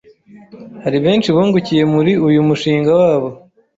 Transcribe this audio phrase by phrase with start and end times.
[0.83, 3.29] hari benshi bungukiye muri uyu mushinga wabo